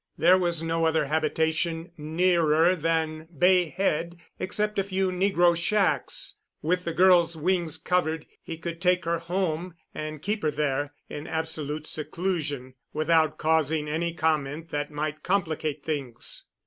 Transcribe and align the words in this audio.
There 0.17 0.35
was 0.39 0.63
no 0.63 0.85
other 0.85 1.05
habitation 1.05 1.91
nearer 1.95 2.75
than 2.75 3.27
Bay 3.37 3.65
Head 3.65 4.17
except 4.39 4.79
a 4.79 4.83
few 4.83 5.11
negro 5.11 5.55
shacks. 5.55 6.37
With 6.63 6.85
the 6.85 6.93
girl's 6.95 7.37
wings 7.37 7.77
covered 7.77 8.25
he 8.41 8.57
could 8.57 8.81
take 8.81 9.05
her 9.05 9.19
home 9.19 9.75
and 9.93 10.19
keep 10.19 10.41
her 10.41 10.49
there, 10.49 10.95
in 11.07 11.27
absolute 11.27 11.85
seclusion, 11.85 12.73
without 12.93 13.37
causing 13.37 13.87
any 13.87 14.11
comment 14.15 14.69
that 14.71 14.89
might 14.89 15.21
complicate 15.21 15.83
things. 15.83 16.45